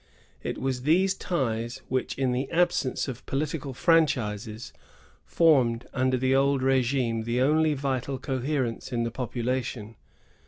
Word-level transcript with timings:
It 0.41 0.57
was 0.57 0.81
these 0.81 1.13
ties 1.13 1.83
which, 1.87 2.17
in 2.17 2.31
the 2.31 2.49
absence 2.49 3.07
of 3.07 3.23
political 3.27 3.71
fran 3.71 4.07
chises, 4.07 4.71
formed 5.25 5.85
under 5.93 6.17
the 6.17 6.33
old 6.33 6.63
regime 6.63 7.21
the 7.21 7.39
only 7.41 7.75
vital 7.75 8.17
coherence 8.17 8.91
in 8.91 9.03
the 9.03 9.11
population. 9.11 9.95